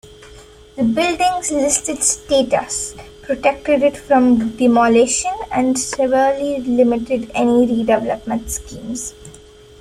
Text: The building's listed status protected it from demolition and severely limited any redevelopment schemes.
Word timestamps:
The 0.77 0.83
building's 0.83 1.51
listed 1.51 2.01
status 2.01 2.95
protected 3.21 3.83
it 3.83 3.95
from 3.95 4.49
demolition 4.57 5.35
and 5.51 5.77
severely 5.77 6.59
limited 6.61 7.29
any 7.35 7.67
redevelopment 7.67 8.49
schemes. 8.49 9.13